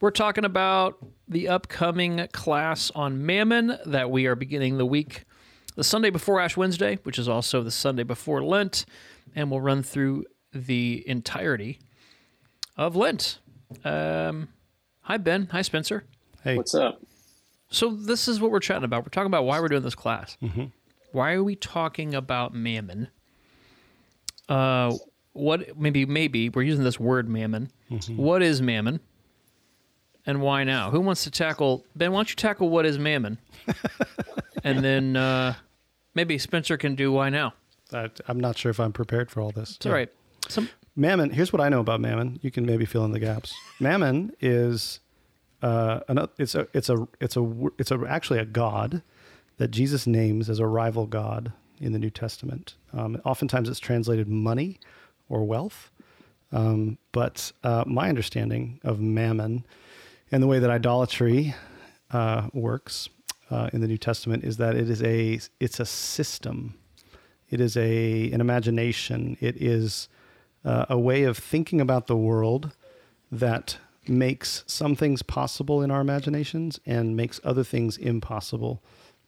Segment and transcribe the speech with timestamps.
[0.00, 0.96] We're talking about
[1.28, 5.24] the upcoming class on Mammon that we are beginning the week,
[5.76, 8.86] the Sunday before Ash Wednesday, which is also the Sunday before Lent,
[9.34, 10.24] and we'll run through
[10.54, 11.80] the entirety
[12.78, 13.40] of Lent.
[13.84, 14.48] Um,
[15.02, 15.48] hi, Ben.
[15.52, 16.04] Hi, Spencer.
[16.42, 16.56] Hey.
[16.56, 17.02] What's up?
[17.68, 19.04] So this is what we're chatting about.
[19.04, 20.38] We're talking about why we're doing this class.
[20.42, 20.64] Mm-hmm.
[21.12, 23.08] Why are we talking about mammon?
[24.48, 24.96] Uh,
[25.34, 27.70] what maybe maybe we're using this word mammon.
[27.90, 28.16] Mm-hmm.
[28.16, 29.00] What is mammon?
[30.26, 30.90] And why now?
[30.90, 32.12] Who wants to tackle Ben?
[32.12, 33.38] Why don't you tackle what is mammon?
[34.64, 35.54] and then uh,
[36.14, 37.54] maybe Spencer can do why now.
[37.92, 39.76] I, I'm not sure if I'm prepared for all this.
[39.76, 40.10] It's all right.
[40.48, 41.30] Some Mammon.
[41.30, 42.38] Here's what I know about Mammon.
[42.42, 43.54] You can maybe fill in the gaps.
[43.78, 45.00] Mammon is
[45.62, 49.02] uh, an, it's a it's a it's a it's a actually a god
[49.58, 52.74] that Jesus names as a rival god in the New Testament.
[52.92, 54.78] Um, oftentimes, it's translated money
[55.28, 55.90] or wealth.
[56.52, 59.64] Um, but uh, my understanding of Mammon
[60.32, 61.54] and the way that idolatry
[62.10, 63.08] uh, works
[63.50, 66.74] uh, in the New Testament is that it is a it's a system.
[67.48, 69.36] It is a an imagination.
[69.40, 70.08] It is
[70.64, 72.72] uh, a way of thinking about the world
[73.32, 78.82] that makes some things possible in our imaginations and makes other things impossible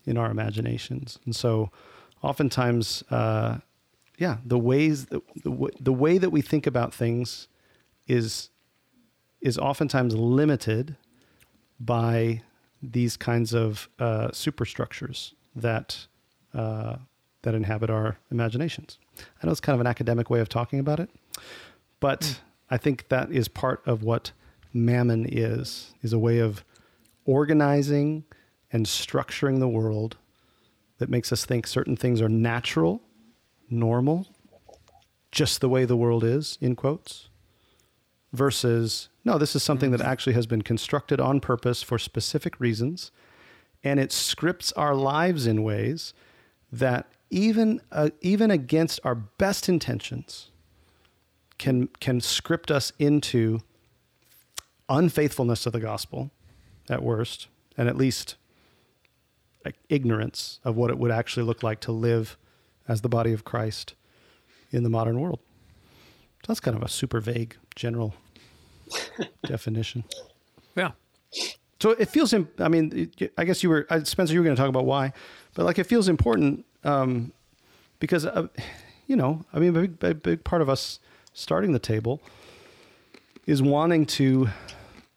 [0.05, 1.19] in our imaginations.
[1.25, 1.71] And so,
[2.23, 3.59] oftentimes, uh,
[4.19, 7.49] yeah, the ways the, w- the way that we think about things
[8.07, 8.51] is
[9.41, 10.97] is oftentimes limited
[11.85, 12.43] by
[12.83, 16.07] these kinds of uh, superstructures that
[16.55, 16.97] uh,
[17.43, 18.99] that inhabit our imaginations.
[19.19, 21.11] I know it's kind of an academic way of talking about it,
[21.99, 24.33] but I think that is part of what
[24.73, 26.65] mammon is is a way of
[27.25, 28.25] organizing
[28.73, 30.17] and structuring the world
[30.99, 33.03] that makes us think certain things are natural,
[33.69, 34.27] normal,
[35.31, 37.29] just the way the world is in quotes
[38.33, 43.13] versus no, this is something that actually has been constructed on purpose for specific reasons,
[43.85, 46.13] and it scripts our lives in ways
[46.71, 50.51] that even uh, even against our best intentions
[51.59, 53.61] can can script us into
[54.89, 56.31] unfaithfulness to the gospel
[56.91, 58.37] at worst, and at least
[59.65, 62.37] like ignorance of what it would actually look like to live
[62.89, 63.95] as the body of Christ
[64.73, 65.39] in the modern world.
[66.43, 68.15] So that's kind of a super vague general
[69.47, 70.05] definition.
[70.77, 70.93] yeah.
[71.81, 72.33] So it feels.
[72.33, 74.33] im- I mean, I guess you were Spencer.
[74.33, 75.13] You were going to talk about why,
[75.55, 77.33] but like it feels important um,
[77.99, 78.47] because uh,
[79.07, 79.45] you know.
[79.53, 81.01] I mean, a big, a big part of us
[81.35, 82.21] starting the table
[83.47, 84.49] is wanting to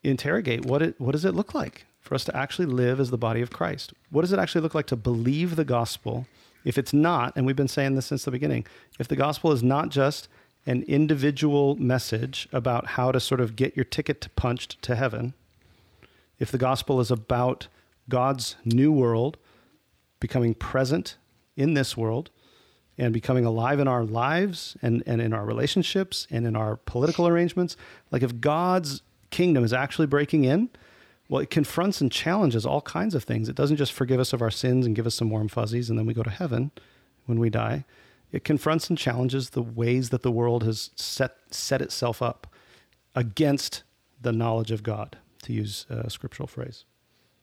[0.03, 3.17] interrogate what it what does it look like for us to actually live as the
[3.17, 3.93] body of Christ.
[4.09, 6.27] What does it actually look like to believe the gospel?
[6.63, 8.65] If it's not, and we've been saying this since the beginning,
[8.97, 10.27] if the gospel is not just
[10.65, 15.33] an individual message about how to sort of get your ticket punched to heaven,
[16.39, 17.67] if the gospel is about
[18.09, 19.37] God's new world
[20.19, 21.17] becoming present
[21.55, 22.29] in this world
[22.97, 27.27] and becoming alive in our lives and, and in our relationships and in our political
[27.27, 27.75] arrangements,
[28.11, 30.69] like if God's kingdom is actually breaking in,
[31.27, 33.49] well, it confronts and challenges all kinds of things.
[33.49, 35.97] It doesn't just forgive us of our sins and give us some warm fuzzies and
[35.97, 36.71] then we go to heaven
[37.25, 37.85] when we die.
[38.31, 42.47] It confronts and challenges the ways that the world has set, set itself up
[43.15, 43.83] against
[44.21, 46.85] the knowledge of God, to use a scriptural phrase.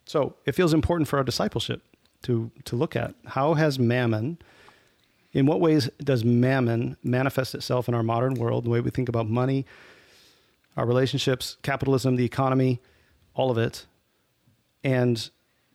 [0.05, 1.83] So it feels important for our discipleship
[2.23, 4.39] to, to look at how has mammon,
[5.33, 9.09] in what ways does mammon manifest itself in our modern world, the way we think
[9.09, 9.65] about money,
[10.77, 12.81] our relationships, capitalism, the economy,
[13.35, 13.87] all of it,
[14.85, 15.31] and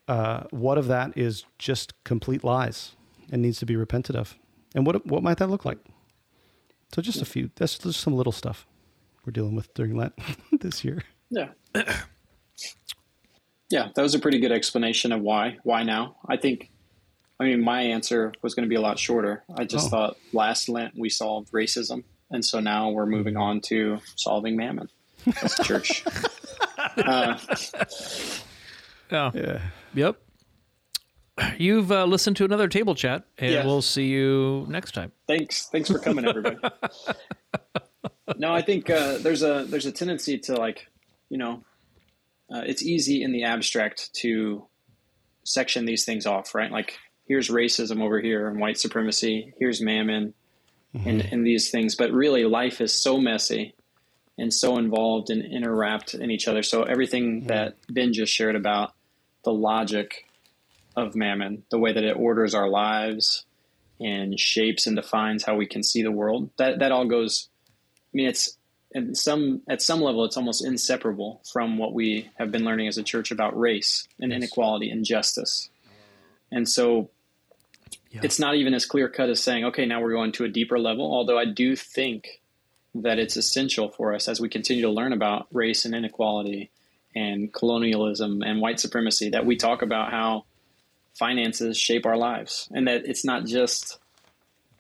[0.07, 2.95] uh, what of that is just complete lies
[3.31, 4.35] and needs to be repented of,
[4.75, 5.79] and what what might that look like?
[6.94, 7.50] So just a few.
[7.55, 8.66] That's just some little stuff
[9.25, 10.13] we're dealing with during Lent
[10.61, 11.03] this year.
[11.29, 11.50] Yeah.
[13.69, 15.57] yeah, that was a pretty good explanation of why.
[15.63, 16.16] Why now?
[16.27, 16.72] I think,
[17.39, 19.44] I mean, my answer was going to be a lot shorter.
[19.57, 19.89] I just Oh.
[19.89, 22.03] thought last Lent we solved racism.
[22.31, 24.89] And so now we're moving on to solving mammon
[25.41, 26.03] as a church.
[26.97, 27.38] uh,
[29.12, 29.31] Yeah.
[29.33, 29.62] Yeah.
[29.94, 30.18] Yep.
[31.57, 33.66] You've uh, listened to another table chat, and Yeah.
[33.66, 35.12] we'll see you next time.
[35.28, 35.68] thanks.
[35.68, 36.57] Thanks for coming everybody.
[38.38, 40.88] No i think uh, there's a there's a tendency to like
[41.30, 41.63] you know
[42.54, 44.68] uh, it's easy in the abstract to
[45.44, 46.69] section these things off right?
[46.72, 50.33] Like here's racism over here and white supremacy here's mammon
[50.94, 51.95] and, and these things.
[51.95, 53.74] But really life is so messy
[54.38, 56.63] and so involved and interwrapped in each other.
[56.63, 58.94] So everything that ben just shared about
[59.45, 60.26] the logic
[60.97, 63.45] of mammon the way that it orders our lives
[64.01, 66.49] and shapes and defines how we can see the world.
[66.57, 67.47] That that all goes.
[68.13, 68.57] I mean, it's
[68.94, 72.97] and some at some level it's almost inseparable from what we have been learning as
[72.97, 75.69] a church about race and inequality and justice.
[76.51, 77.09] And so
[78.09, 78.21] Yeah.
[78.23, 80.79] it's not even as clear cut as saying, okay, now we're going to a deeper
[80.79, 81.05] level.
[81.13, 82.41] Although I do think
[82.95, 86.71] that it's essential for us as we continue to learn about race and inequality
[87.15, 90.45] and colonialism and white supremacy that we talk about how
[91.18, 94.00] finances shape our lives and that it's not just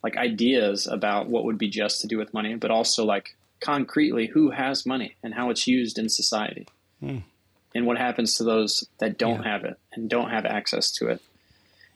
[0.03, 4.27] like ideas about what would be just to do with money, but also like concretely
[4.27, 6.67] who has money and how it's used in society
[6.99, 7.17] hmm.
[7.73, 9.51] and what happens to those that don't Yeah.
[9.51, 11.21] have it and don't have access to it.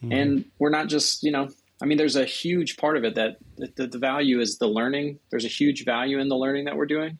[0.02, 0.12] Hmm.
[0.12, 1.50] And we're not just, you know,
[1.82, 5.20] I mean, there's a huge part of it that the, the value is the learning.
[5.30, 7.20] There's a huge value in the learning that we're doing,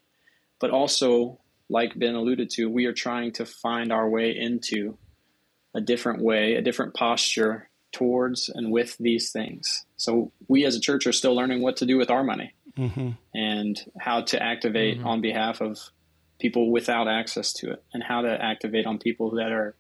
[0.60, 1.40] but also,
[1.70, 4.98] like Ben alluded to, we are trying to find our way into
[5.74, 9.86] a different way, a different posture towards and with these things.
[9.98, 13.12] So we as a church are still learning what to do with our money mm-hmm.
[13.34, 15.08] and how to activate mm-hmm.
[15.08, 15.78] on behalf of
[16.40, 19.76] people without access to it and how to activate on people that are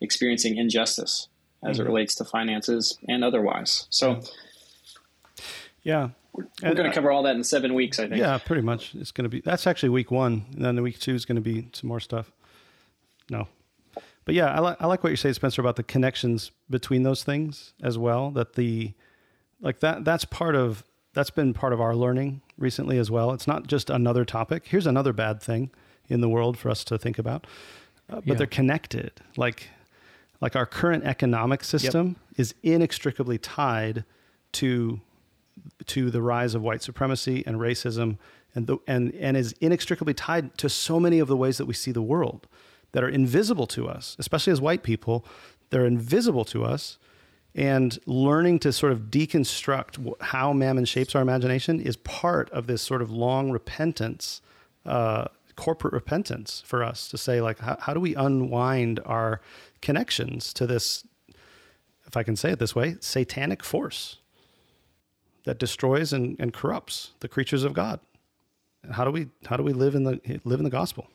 [0.00, 1.28] experiencing injustice
[1.64, 1.92] as it mm-hmm.
[1.92, 3.86] relates to finances and otherwise.
[3.90, 4.20] So
[5.82, 6.10] Yeah.
[6.32, 8.20] we're And, going to cover all that in seven weeks, I think.
[8.20, 8.94] Yeah, pretty much.
[8.94, 11.36] It's going to be that's actually week one, and then the week two is going
[11.36, 12.30] to be some more stuff.
[13.30, 13.48] No,
[14.26, 17.22] but yeah, I like I like what you say, Spencer, about the connections between those
[17.22, 18.30] things as well.
[18.32, 18.92] That the
[19.62, 20.84] like that that's part of
[21.14, 23.32] that's been part of our learning recently as well.
[23.32, 24.66] It's not just another topic.
[24.66, 25.70] Here's another bad thing
[26.08, 27.46] in the world for us to think about,
[28.10, 28.34] uh, but Yeah.
[28.34, 29.12] they're connected.
[29.36, 29.70] Like
[30.40, 34.04] like our current economic system is inextricably tied
[34.52, 35.00] to
[35.86, 38.18] to the rise of white supremacy and racism
[38.56, 41.74] and the, and and is inextricably tied to so many of the ways that we
[41.74, 42.48] see the world
[42.96, 45.22] that are invisible to us especially as white people
[45.68, 46.98] they're invisible to us
[47.54, 52.80] and learning to sort of deconstruct how mammon shapes our imagination is part of this
[52.80, 54.40] sort of long repentance
[54.86, 55.26] uh,
[55.56, 59.42] corporate repentance for us to say like how, how do we unwind our
[59.82, 61.06] connections to this
[62.06, 64.16] if i can say it this way satanic force
[65.46, 68.00] that destroys and, and corrupts the creatures of God.
[68.82, 71.08] And How do we how do we live in the live in the gospel?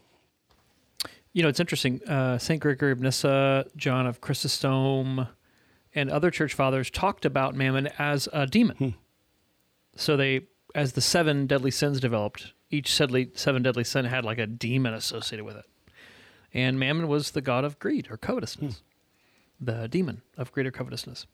[1.34, 2.02] You know, it's interesting.
[2.08, 2.60] Uh, St.
[2.60, 5.28] Gregory of Nyssa, John of Chrysostom,
[5.96, 8.96] and other church fathers talked about mammon as a demon.
[9.96, 10.42] So they,
[10.76, 14.94] as the seven deadly sins developed, each deadly, seven deadly sin had like a demon
[14.94, 15.66] associated with it.
[16.54, 18.82] And mammon was the god of greed or covetousness,
[19.60, 21.28] the demon of greed or covetousness.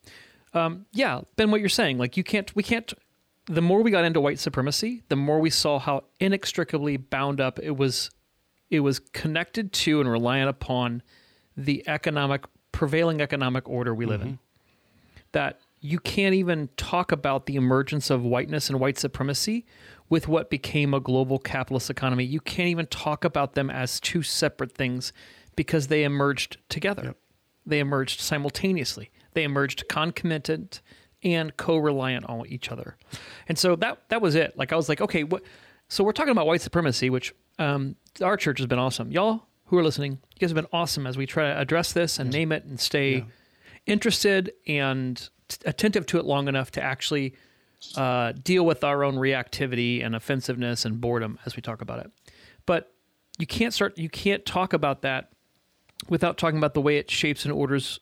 [0.54, 2.94] Um, yeah, Ben, what you're saying, like you can't, we can't.
[3.46, 7.60] The more we got into white supremacy, the more we saw how inextricably bound up
[7.60, 8.10] it was
[8.70, 11.02] it was connected to and reliant upon
[11.56, 14.40] the economic prevailing economic order we live in.
[15.32, 19.66] That you can't even talk about the emergence of whiteness and white supremacy
[20.10, 22.24] with what became a global capitalist economy.
[22.24, 25.14] You can't even talk about them as two separate things
[25.56, 27.16] because they emerged together.
[27.66, 29.12] They emerged simultaneously.
[29.34, 30.82] They emerged concomitant
[31.24, 32.96] and co-reliant on each other.
[33.48, 34.58] And so that that was it.
[34.58, 35.44] Like i was like okay what
[35.90, 39.78] so we're talking about white supremacy which um, our church has been awesome y'all who
[39.78, 42.52] are listening you guys have been awesome as we try to address this and name
[42.52, 43.26] it and stay
[43.86, 47.34] interested and t- attentive to it long enough to actually
[47.96, 52.12] uh, deal with our own reactivity and offensiveness and boredom as we talk about it
[52.66, 52.94] but
[53.38, 55.30] you can't start you can't talk about that
[56.10, 58.00] without talking about the way it shapes and orders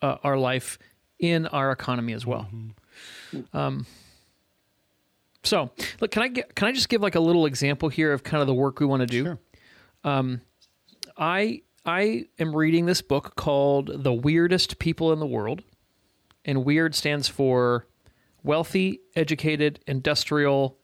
[0.00, 0.78] uh, our life
[1.18, 2.48] in our economy as well.
[3.52, 3.86] Um,
[5.44, 5.70] so,
[6.00, 8.40] look, can I get, can I just give like a little example here of kind
[8.40, 9.24] of the work we want to do?
[9.24, 9.38] Sure.
[10.04, 15.62] I I am reading this book called The Weirdest People in the World,
[16.44, 17.86] and weird stands for
[18.42, 20.78] wealthy, educated, industrial.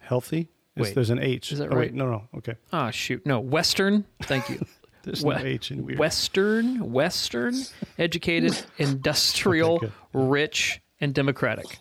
[0.00, 0.48] Healthy?
[0.76, 1.52] Wait, there's an H.
[1.52, 1.90] is that Oh, right?
[1.90, 2.28] Wait, no, no.
[2.36, 2.54] Okay.
[2.72, 4.04] Ah, shoot, no, Western.
[4.22, 4.60] Thank you.
[5.04, 5.98] There's We- no H in weird.
[5.98, 7.54] Western, Western,
[7.98, 11.78] educated, industrial, Okay, rich, and democratic.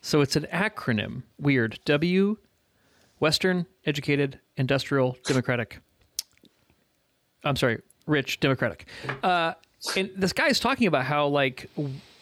[0.00, 1.22] So it's an acronym.
[1.38, 1.78] Weird.
[1.84, 2.36] W,
[3.20, 5.78] Western, educated, industrial, democratic.
[7.46, 8.86] I'm sorry, rich, democratic.
[9.22, 9.54] Uh,
[9.96, 11.70] and this guy is talking about how like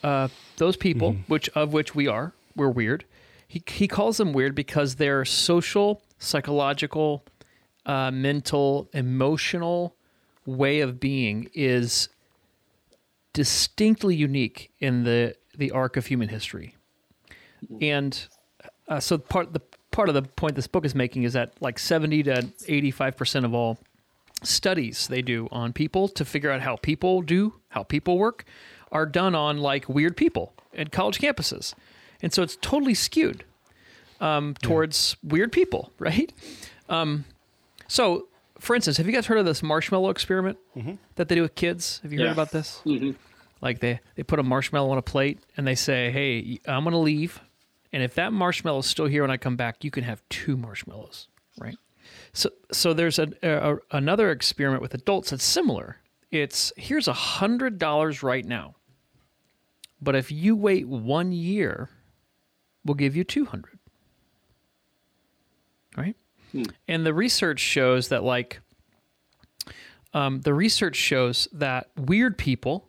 [0.03, 0.27] uh,
[0.57, 3.05] those people, which of which we are, we're weird.
[3.47, 7.25] He he calls them weird because their social, psychological,
[7.85, 9.95] uh, mental, emotional
[10.45, 12.09] way of being is
[13.33, 16.75] distinctly unique in the the arc of human history.
[17.81, 18.27] And
[18.87, 21.79] uh, so part the part of the point this book is making is that like
[21.79, 23.79] 70 to 85 percent of all
[24.43, 28.43] studies they do on people to figure out how people do how people work
[28.91, 31.73] are done on like weird people at college campuses
[32.21, 33.43] and so it's totally skewed
[34.21, 36.31] um, towards weird people right
[36.89, 37.25] um,
[37.87, 38.27] So,
[38.59, 40.57] for instance, have you guys heard of this marshmallow experiment
[41.15, 41.99] that they do with kids?
[42.03, 42.79] Have you heard about this?
[42.83, 43.11] hmm
[43.61, 46.91] Like they they put a marshmallow on a plate and they say, "Hey, I'm going
[46.93, 47.41] to leave,
[47.91, 50.55] and if that marshmallow is still here when I come back, you can have two
[50.57, 51.27] marshmallows."
[51.57, 51.77] Right?
[52.35, 55.97] So so there's a, a another experiment with adults that's similar.
[56.31, 58.75] It's here's a hundred dollars right now,
[60.01, 61.89] but if you wait one year,
[62.83, 63.79] we'll give you two hundred.
[65.97, 66.15] Right?
[66.87, 68.59] And the research shows that like
[70.13, 72.87] um, the research shows that weird people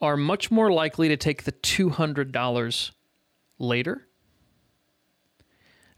[0.00, 2.90] are much more likely to take the $200
[3.58, 4.06] later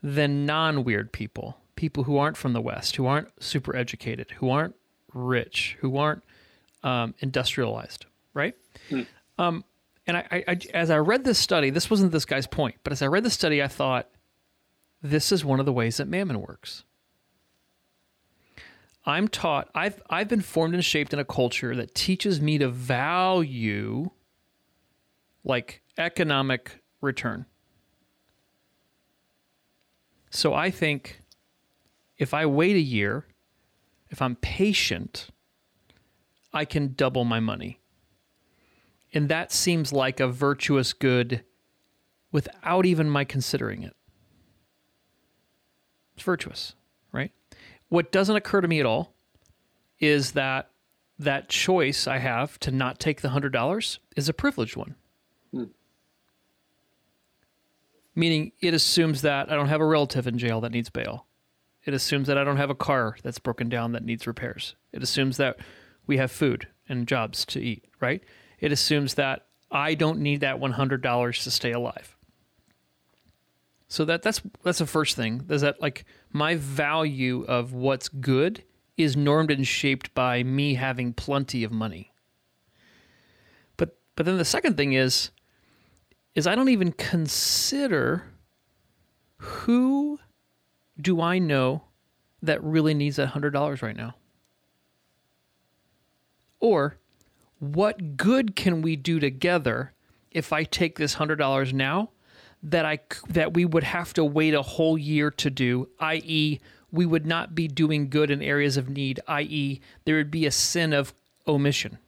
[0.03, 4.49] than non weird people, people who aren't from the West, who aren't super educated, who
[4.49, 4.77] aren't
[5.13, 6.23] rich, who aren't
[6.85, 8.55] um, industrialized, right?
[9.37, 9.65] Um,
[10.07, 12.93] and I, I, I, as I read this study, this wasn't this guy's point, but
[12.93, 14.09] as I read the study, I thought,
[15.03, 16.85] this is one of the ways that mammon works.
[19.05, 22.69] I'm taught I've I've been formed and shaped in a culture that teaches me to
[22.69, 24.11] value
[25.43, 27.47] like economic return.
[30.31, 31.22] So I think
[32.19, 33.27] if I wait a year,
[34.11, 35.29] if I'm patient,
[36.53, 37.81] I can double my money.
[39.15, 41.45] And that seems like a virtuous good
[42.31, 43.95] without even my considering it.
[46.15, 46.75] It's virtuous,
[47.13, 47.33] right?
[47.89, 49.15] What doesn't occur to me at all
[49.99, 50.71] is that
[51.19, 54.97] that choice I have to not take the hundred dollars is a privileged one.
[55.53, 55.65] Hmm.
[58.15, 61.27] Meaning it assumes that I don't have a relative in jail that needs bail.
[61.85, 64.77] It assumes that I don't have a car that's broken down that needs repairs.
[64.93, 65.57] It assumes that
[66.07, 68.23] we have food and jobs to eat, right?
[68.61, 72.17] It assumes that I don't need that $100 to stay alive.
[73.89, 75.45] So that that's that's the first thing.
[75.51, 78.65] Is that like my value of what's good
[78.97, 82.11] is normed and shaped by me having plenty of money.
[83.77, 85.31] But but then the second thing is
[86.35, 88.25] is I don't even consider
[89.37, 90.19] who
[91.03, 91.83] do I know
[92.43, 94.15] that really needs that hundred dollars right now?
[96.61, 96.97] Or
[97.59, 99.93] what good can we do together
[100.31, 102.11] if I take this hundred dollars now
[102.63, 107.07] that I that we would have to wait a whole year to do, i.e., we
[107.07, 110.93] would not be doing good in areas of need, i.e., there would be a sin
[110.93, 111.15] of
[111.49, 111.99] omission.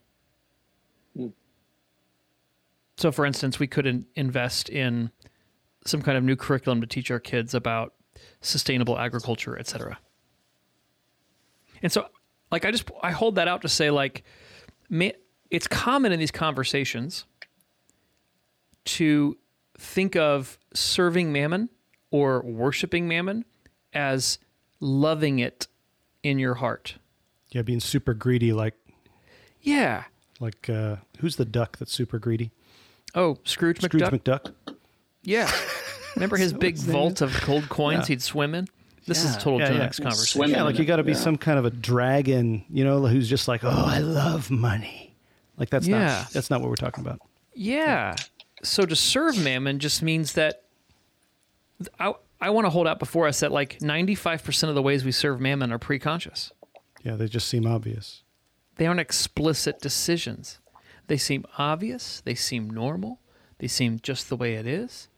[1.17, 1.29] Hmm.
[2.97, 5.11] So, for instance, we could in- invest in
[5.87, 7.94] some kind of new curriculum to teach our kids about
[8.45, 9.99] sustainable agriculture, et cetera.
[11.83, 12.07] And so,
[12.51, 14.25] like, I just I hold that out to say, like,
[15.51, 17.25] it's common in these conversations
[18.85, 19.37] to
[19.79, 21.69] think of serving mammon
[22.11, 23.45] or worshiping mammon
[23.93, 24.39] as
[24.81, 25.67] loving it
[26.23, 26.97] in your heart.
[27.51, 28.75] Yeah, being super greedy, like
[29.63, 30.05] Yeah.
[30.41, 32.51] like uh, who's the duck that's super greedy?
[33.15, 34.07] Oh, Scrooge, McDuck.
[34.07, 34.23] Scrooge.
[34.25, 34.53] McDuck.
[35.23, 35.51] yeah.
[36.17, 38.15] Remember his So big vault of gold coins Yeah.
[38.15, 38.69] he'd swim in?
[39.07, 39.83] This is Yeah, total yeah, Gen yeah.
[39.85, 40.27] X conversation.
[40.39, 41.19] Swimming Yeah, like you got to be yeah.
[41.19, 45.15] some kind of a dragon, you know, who's just like, oh, I love money.
[45.57, 45.99] Like that's Yeah.
[45.99, 47.21] not that's not what we're talking about.
[47.55, 48.17] Yeah.
[48.63, 50.63] So to serve mammon just means that
[52.01, 55.13] I, I want to hold out before us that like 95% of the ways we
[55.13, 56.53] serve mammon are pre-conscious.
[57.03, 58.23] Yeah, they just seem obvious.
[58.77, 60.59] They aren't explicit decisions.
[61.07, 63.21] They seem obvious, they seem normal,
[63.59, 65.09] they seem just the way it is.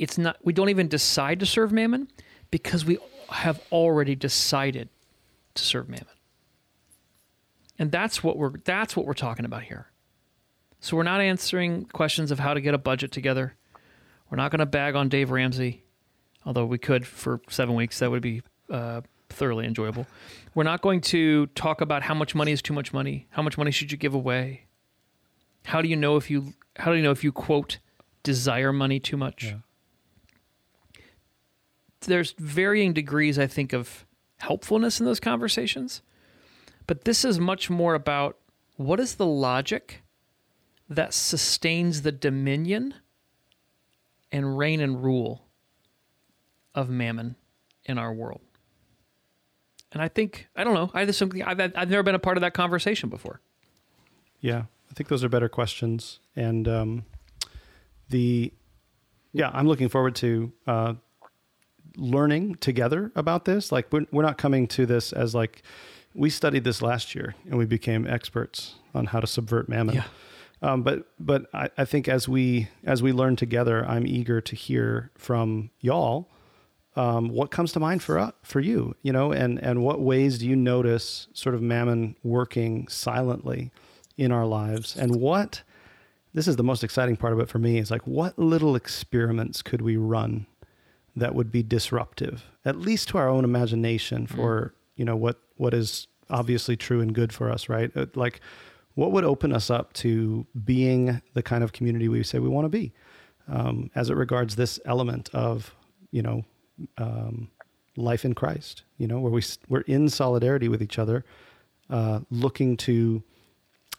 [0.00, 2.08] It's not we don't even decide to serve mammon
[2.50, 4.88] because we have already decided
[5.54, 6.06] to serve mammon.
[7.78, 9.88] And that's what we're that's what we're talking about here.
[10.80, 13.56] So we're not answering questions of how to get a budget together.
[14.30, 15.84] We're not going to bag on Dave Ramsey,
[16.46, 18.40] although we could for 7 weeks that would be
[18.70, 20.06] uh, thoroughly enjoyable.
[20.54, 23.26] We're not going to talk about how much money is too much money.
[23.30, 24.62] How much money should you give away?
[25.66, 27.78] How do you know if you how do you know if you quote
[28.22, 29.44] desire money too much?
[29.44, 29.56] Yeah.
[32.00, 34.06] There's varying degrees I think of
[34.38, 36.02] helpfulness in those conversations.
[36.86, 38.36] But this is much more about
[38.76, 40.02] what is the logic
[40.88, 42.94] that sustains the dominion
[44.32, 45.46] and reign and rule
[46.74, 47.36] of mammon
[47.84, 48.40] in our world.
[49.92, 50.90] And I think I don't know.
[50.94, 53.40] I just something I've I've never been a part of that conversation before.
[54.40, 57.04] Yeah, I think those are better questions, and um,
[58.08, 58.52] the
[59.32, 60.94] yeah, I'm looking forward to uh,
[61.96, 63.72] learning together about this.
[63.72, 65.62] Like we're we're not coming to this as like
[66.14, 69.96] we studied this last year and we became experts on how to subvert mammon.
[69.96, 70.04] Yeah.
[70.62, 74.56] Um, but but I, I think as we as we learn together, I'm eager to
[74.56, 76.28] hear from y'all
[76.96, 78.94] um, what comes to mind for uh, for you?
[79.02, 83.70] You know, and and what ways do you notice sort of mammon working silently
[84.16, 85.62] in our lives, and what
[86.34, 89.62] this is the most exciting part of it for me is like what little experiments
[89.62, 90.46] could we run
[91.16, 94.72] that would be disruptive, at least to our own imagination for mm.
[94.96, 97.90] you know what what is obviously true and good for us, right?
[97.96, 98.40] Uh, like
[98.94, 102.64] what would open us up to being the kind of community we say we want
[102.64, 102.92] to be,
[103.48, 105.74] um, as it regards this element of
[106.10, 106.44] you know
[106.98, 107.50] um,
[107.96, 111.24] life in Christ, you know, where we we're in solidarity with each other,
[111.88, 113.22] uh, looking to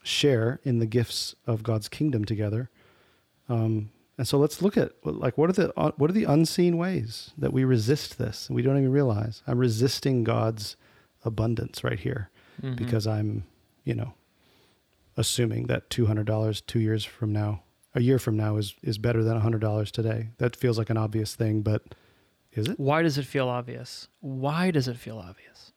[0.03, 2.69] share in the gifts of God's kingdom together.
[3.49, 6.77] Um, and so let's look at like what are the uh, what are the unseen
[6.77, 9.41] ways that we resist this and we don't even realize.
[9.47, 10.75] I'm resisting God's
[11.23, 12.29] abundance right here
[12.61, 12.75] mm-hmm.
[12.75, 13.45] because I'm,
[13.83, 14.13] you know,
[15.17, 17.63] assuming that $200 2 years from now,
[17.95, 20.29] a year from now is is better than $100 today.
[20.37, 21.83] That feels like an obvious thing, but
[22.51, 22.79] is it?
[22.79, 24.07] Why does it feel obvious?
[24.19, 25.71] Why does it feel obvious?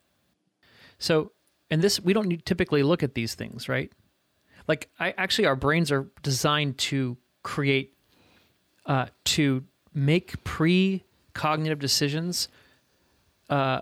[0.98, 1.32] So,
[1.70, 3.92] and this we don't typically look at these things, right?
[4.66, 7.93] Like I actually our brains are designed to create
[8.86, 12.48] uh, to make pre-cognitive decisions
[13.50, 13.80] uh,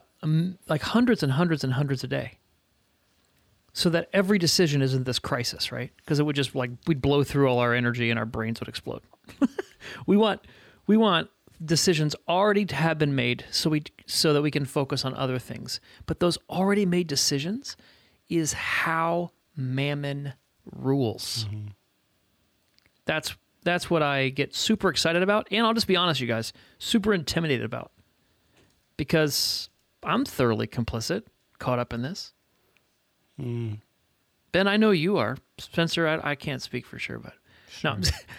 [0.68, 2.38] like hundreds and hundreds and hundreds a day.
[3.75, 5.90] So that every decision isn't this crisis right?
[5.97, 8.68] Because it would just like we'd blow through all our energy and our brains would
[8.68, 9.02] explode.
[10.06, 10.47] We want
[10.87, 11.30] we want
[11.64, 15.38] decisions already to have been made so we so that we can focus on other
[15.38, 15.80] things.
[16.06, 17.76] But those already made decisions
[18.28, 20.35] is how mammon
[20.71, 21.47] rules.
[21.49, 21.68] Mm-hmm.
[23.04, 26.52] that's that's what i get super excited about and i'll just be honest you guys
[26.78, 27.92] super intimidated about
[28.97, 29.69] because
[30.02, 31.25] i'm thoroughly complicit
[31.59, 32.33] caught up in this
[33.40, 33.78] mm.
[34.52, 37.35] ben i know you are spencer I, I can't speak for sure but
[37.73, 37.97] Sure.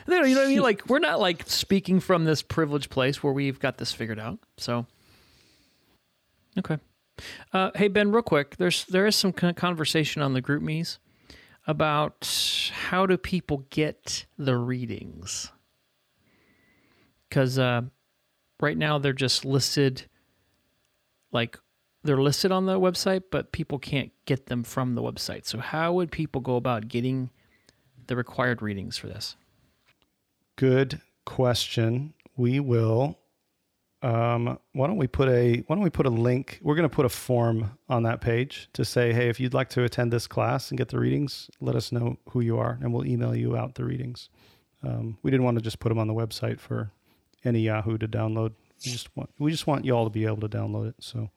[0.08, 0.60] No, you know what I mean.
[0.62, 4.40] Like we're not like speaking from this privileged place where we've got this figured out.
[4.58, 4.86] So,
[6.58, 6.78] okay.
[7.52, 8.58] Uh, hey Ben, real quick.
[8.58, 11.00] There's there is some conversation on the GroupMe's
[11.66, 15.52] about how do people get the readings
[17.34, 17.82] because uh,
[18.62, 20.04] right now they're just listed
[21.32, 21.58] like
[22.04, 25.48] they're listed on the website, but people can't get them from the website.
[25.48, 27.32] So how would people go about getting
[28.06, 29.36] the required readings for this?
[30.58, 32.14] Good question.
[32.38, 33.18] We will.
[34.04, 36.60] Um, why don't we put a Why don't we put a link?
[36.62, 39.70] We're going to put a form on that page to say, hey, if you'd like
[39.70, 42.94] to attend this class and get the readings, let us know who you are, and
[42.94, 44.28] we'll email you out the readings.
[44.84, 46.92] Um, we didn't want to just put them on the website for
[47.46, 48.52] any Yahoo to download.
[48.86, 50.96] We just want we just want you all to be able to download it.
[51.00, 51.30] So,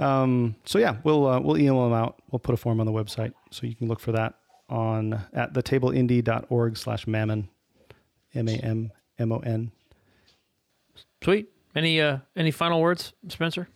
[0.00, 2.20] um, so yeah, we'll uh, we'll email them out.
[2.32, 4.34] We'll put a form on the website so you can look for that
[4.68, 7.48] on at thetableindy.org slash mammon,
[8.34, 9.70] M A M M O N.
[11.22, 11.48] Sweet.
[11.74, 13.68] Any uh any final words, Spencer?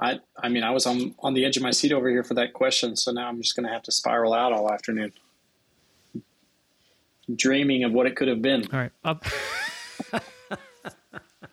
[0.00, 2.34] I I mean I was on on the edge of my seat over here for
[2.34, 5.12] that question, so now I'm just gonna have to spiral out all afternoon.
[7.34, 8.66] Dreaming of what it could have been.
[8.72, 8.92] All right.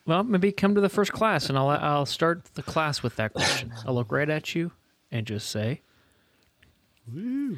[0.05, 3.33] well, maybe come to the first class and I'll I'll start the class with that
[3.33, 3.71] question.
[3.85, 4.71] I'll look right at you
[5.11, 5.81] and just say,
[7.13, 7.57] Woo.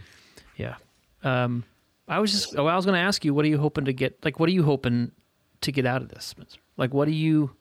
[0.58, 0.76] Yeah.
[1.24, 1.64] Um,
[2.08, 3.94] I was just, oh, I was going to ask you, what are you hoping to
[3.94, 4.24] get?
[4.24, 5.12] Like, what are you hoping
[5.62, 6.60] to get out of this, Spencer?
[6.78, 7.56] Like, what do you,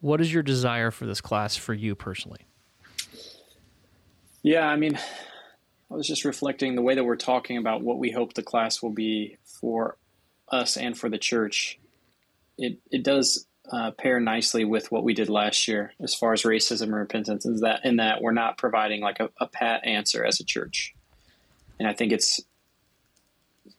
[0.00, 2.40] what is your desire for this class for you personally?
[4.42, 4.96] Yeah, I mean,
[5.90, 8.82] I was just reflecting the way that we're talking about what we hope the class
[8.82, 9.96] will be for
[10.48, 11.78] us and for the church.
[12.56, 16.42] It it does uh, pair nicely with what we did last year as far as
[16.42, 20.24] racism and repentance is that in that we're not providing like a, a pat answer
[20.24, 20.94] as a church
[21.78, 22.40] and i think it's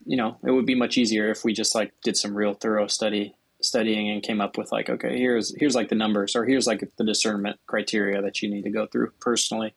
[0.06, 2.86] you know it would be much easier if we just like did some real thorough
[2.86, 6.66] study studying and came up with like okay here's here's like the numbers or here's
[6.66, 9.74] like the discernment criteria that you need to go through personally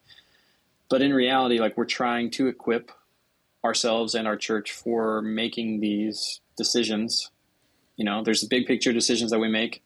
[0.90, 2.92] but in reality like we're trying to equip
[3.66, 7.30] ourselves and our church for making these decisions
[7.98, 9.84] you know there's the big picture decisions that we make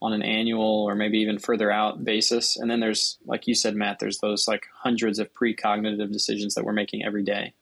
[0.00, 2.56] on an annual or maybe even further out basis.
[2.56, 6.64] And then there's, like you said, Matt, there's those like hundreds of pre-cognitive decisions that
[6.64, 7.52] we're making every day.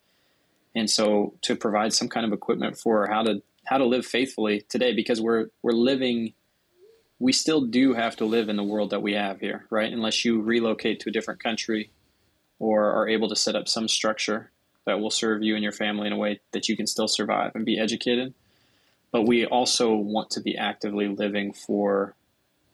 [0.77, 4.65] And so to provide some kind of equipment for how to how to live faithfully
[4.69, 6.35] today, because we're we're living,
[7.19, 9.93] we still do have to live in the world that we have here, right?
[9.93, 11.91] Unless you relocate to a different country
[12.59, 14.51] or are able to set up some structure
[14.85, 17.53] that will serve you and your family in a way that you can still survive
[17.55, 18.35] and be educated.
[19.11, 22.15] But we also want to be actively living for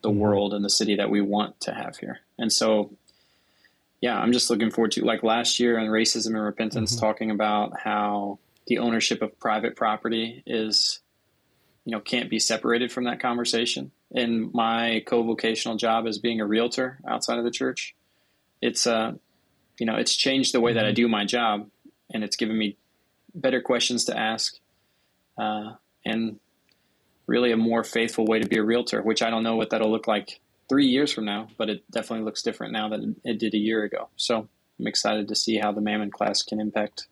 [0.02, 0.18] the mm-hmm.
[0.18, 2.18] world and the city that we want to have here.
[2.36, 2.90] And so,
[4.02, 7.06] yeah, I'm just looking forward to like last year on racism and repentance, mm-hmm.
[7.06, 11.00] talking about how the ownership of private property is,
[11.84, 13.92] you know, can't be separated from that conversation.
[14.10, 17.94] in my co-vocational job as being a realtor outside of the church.
[18.60, 19.12] It's uh,
[19.78, 21.68] you know, it's changed the way that I do my job,
[22.12, 22.76] and it's given me
[23.34, 24.58] better questions to ask,
[25.38, 25.72] uh,
[26.04, 26.38] and
[27.26, 29.00] really a more faithful way to be a realtor.
[29.00, 30.40] Which I don't know what that'll look like
[30.72, 33.82] three years from now, but it definitely looks different now than it did a year
[33.84, 34.08] ago.
[34.16, 34.48] So
[34.80, 37.08] I'm excited to see how the Mammon class can impact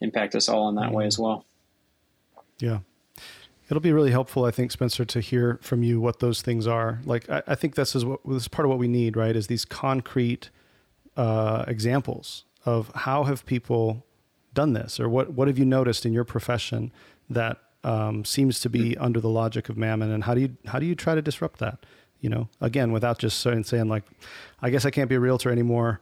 [0.00, 1.44] impact us all in that way as well.
[2.60, 2.78] Yeah.
[3.68, 7.00] It'll be really helpful, I think, Spencer, to hear from you what those things are.
[7.04, 9.36] Like, I, I think this is what this is part of what we need, right?
[9.36, 10.48] Is these concrete
[11.14, 14.06] uh, examples of how have people
[14.54, 16.90] done this, or what what have you noticed in your profession
[17.28, 20.78] that um, seems to be under the logic of mammon, and how do you how
[20.78, 21.84] do you try to disrupt that?
[22.20, 24.04] You know, again, without just saying, saying like,
[24.60, 26.00] I guess I can't be a realtor anymore.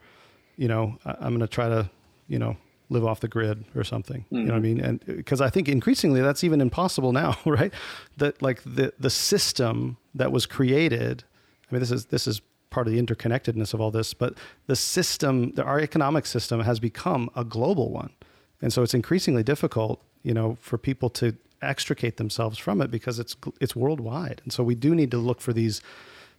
[0.57, 1.91] You know, I, I'm going to try to,
[2.27, 2.57] you know,
[2.89, 4.23] live off the grid or something.
[4.23, 4.37] Mm-hmm.
[4.37, 4.81] You know what I mean?
[4.81, 7.73] And because I think increasingly that's even impossible now, right?
[8.17, 11.25] That like the the system that was created.
[11.71, 14.35] I mean, this is this is part of the interconnectedness of all this, but
[14.67, 18.11] the system, the, our economic system, has become a global one,
[18.61, 23.19] and so it's increasingly difficult, you know, for people to extricate themselves from it because
[23.19, 24.41] it's it's worldwide.
[24.45, 25.81] And so we do need to look for these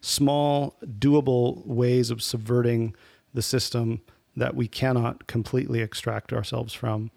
[0.01, 2.95] small, doable ways of subverting
[3.33, 4.01] the system
[4.35, 7.11] that we cannot completely extract ourselves from.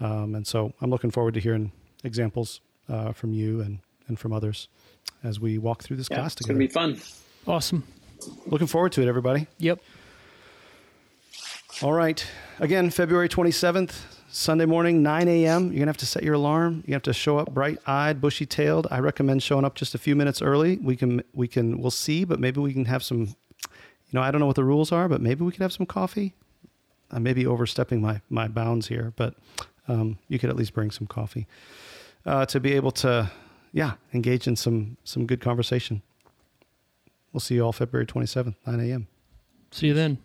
[0.00, 4.32] Um, and so I'm looking forward to hearing examples uh, from you and, and from
[4.32, 4.68] others
[5.22, 6.60] as we walk through this yeah, class together.
[6.62, 7.08] It's going to be fun.
[7.46, 7.84] Awesome.
[8.46, 9.46] Looking forward to it, everybody.
[9.58, 9.80] Yep.
[11.82, 12.24] All right.
[12.58, 14.00] Again, February 27th,
[14.34, 15.64] Sunday morning, 9 a.m.
[15.64, 16.82] You're going to have to set your alarm.
[16.86, 18.86] You have to show up bright eyed, bushy tailed.
[18.90, 20.78] I recommend showing up just a few minutes early.
[20.78, 23.34] We can, we can, we'll see, but maybe we can have some, you
[24.14, 26.32] know, I don't know what the rules are, but maybe we can have some coffee.
[27.10, 29.34] I may be overstepping my, my bounds here, but
[29.86, 31.46] um, you could at least bring some coffee
[32.24, 33.30] uh, to be able to,
[33.74, 36.00] yeah, engage in some, some good conversation.
[37.34, 39.08] We'll see you all February 27th, 9 a.m.
[39.72, 40.16] See you then.